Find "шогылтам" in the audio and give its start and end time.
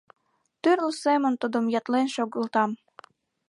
2.15-2.71